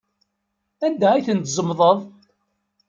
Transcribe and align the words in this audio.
Anda 0.85 1.07
ay 1.13 1.23
ten-tzemḍeḍ? 1.27 1.99